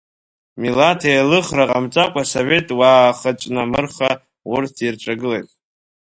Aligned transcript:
Милаҭеилыхра 0.61 1.69
ҟамҵакәа 1.69 2.21
асовет 2.25 2.67
уаа 2.79 3.17
хыцәнамырха 3.19 4.09
урҭ 4.51 4.73
ирҿагылеит. 4.85 5.49